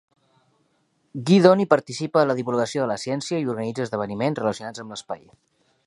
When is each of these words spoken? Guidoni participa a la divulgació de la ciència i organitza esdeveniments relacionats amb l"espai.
Guidoni 1.27 1.67
participa 1.73 2.21
a 2.23 2.29
la 2.29 2.37
divulgació 2.39 2.83
de 2.85 2.91
la 2.93 2.99
ciència 3.05 3.43
i 3.45 3.49
organitza 3.55 3.87
esdeveniments 3.89 4.43
relacionats 4.45 4.87
amb 4.87 4.97
l"espai. 4.99 5.27